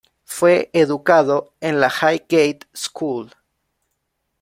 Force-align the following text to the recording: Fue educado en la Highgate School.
Fue 0.25 0.71
educado 0.73 1.53
en 1.59 1.79
la 1.79 1.89
Highgate 1.91 2.61
School. 2.75 3.31